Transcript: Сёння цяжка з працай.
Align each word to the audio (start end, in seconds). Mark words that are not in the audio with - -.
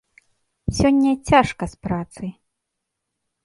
Сёння 0.77 1.11
цяжка 1.31 1.63
з 1.77 1.87
працай. 1.87 2.29